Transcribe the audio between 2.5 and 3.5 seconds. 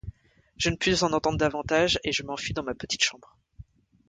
dans ma petite chambre.